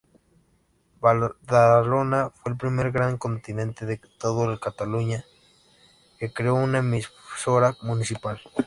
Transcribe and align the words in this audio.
Badalona 0.99 2.31
fue 2.31 2.53
el 2.53 2.57
primer 2.57 2.91
gran 2.91 3.19
continente 3.19 3.85
de 3.85 3.97
todo 4.17 4.59
Cataluña 4.59 5.23
que 6.17 6.33
creó 6.33 6.55
una 6.55 6.79
emisora 6.79 7.77
municipal. 7.83 8.41